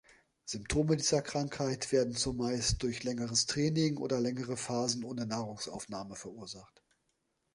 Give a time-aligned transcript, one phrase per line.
[0.45, 6.81] Symptome dieser Krankheit werden zumeist durch längeres Training oder längere Phasen ohne Nahrungsaufnahme verursacht.